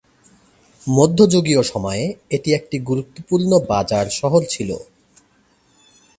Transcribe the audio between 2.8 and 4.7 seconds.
গুরুত্বপূর্ণ বাজার শহর ছিল।